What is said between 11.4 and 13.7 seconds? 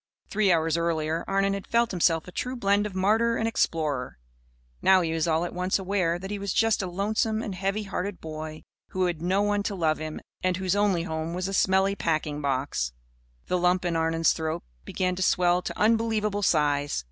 a smelly packing box. The